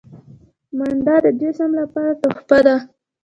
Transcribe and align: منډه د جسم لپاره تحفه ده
منډه 0.77 1.15
د 1.23 1.27
جسم 1.39 1.71
لپاره 1.79 2.11
تحفه 2.21 2.59
ده 2.65 2.75